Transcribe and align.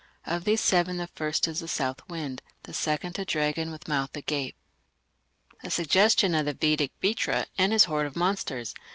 Of 0.25 0.45
these 0.45 0.61
seven 0.61 0.97
the 0.97 1.05
first 1.05 1.47
is 1.47 1.59
the 1.59 1.67
south 1.67 2.01
wind, 2.09 2.41
The 2.63 2.73
second 2.73 3.19
a 3.19 3.23
dragon 3.25 3.69
with 3.69 3.87
mouth 3.87 4.17
agape.... 4.17 4.55
A 5.61 5.69
suggestion 5.69 6.33
of 6.33 6.47
the 6.47 6.53
Vedic 6.55 6.91
Vritra 7.03 7.45
and 7.55 7.71
his 7.71 7.83
horde 7.83 8.07
of 8.07 8.15
monsters. 8.15 8.73